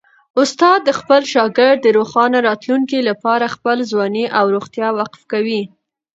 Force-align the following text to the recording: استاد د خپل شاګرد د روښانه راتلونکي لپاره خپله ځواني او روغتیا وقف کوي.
استاد 0.41 0.79
د 0.85 0.89
خپل 0.99 1.21
شاګرد 1.33 1.79
د 1.83 1.87
روښانه 1.97 2.37
راتلونکي 2.47 2.99
لپاره 3.09 3.53
خپله 3.55 3.81
ځواني 3.91 4.25
او 4.37 4.45
روغتیا 4.55 4.87
وقف 4.99 5.21
کوي. 5.31 5.61